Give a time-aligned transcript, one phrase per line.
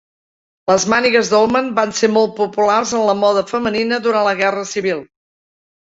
[0.71, 5.09] Les mànigues Dolman van ser molt populars en la moda femenina durant la guerra civil.